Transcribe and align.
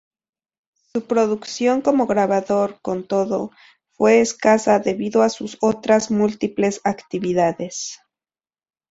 Su 0.73 1.05
producción 1.05 1.83
como 1.83 2.07
grabador, 2.07 2.81
con 2.81 3.07
todo, 3.07 3.51
fue 3.91 4.19
escasa 4.19 4.79
debido 4.79 5.21
a 5.21 5.29
sus 5.29 5.59
otras 5.61 6.09
múltiples 6.09 6.81
actividades. 6.85 7.99